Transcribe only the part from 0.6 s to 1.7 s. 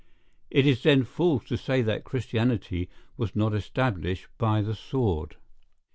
is then false to